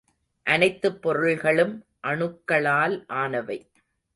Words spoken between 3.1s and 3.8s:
ஆனவை.